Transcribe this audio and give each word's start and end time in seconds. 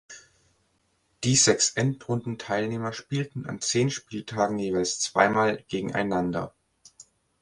Die 1.23 1.35
sechs 1.35 1.73
Endrundenteilnehmer 1.75 2.91
spielten 2.91 3.45
an 3.45 3.61
zehn 3.61 3.91
Spieltagen 3.91 4.57
jeweils 4.57 4.99
zweimal 4.99 5.63
gegeneinander. 5.69 6.55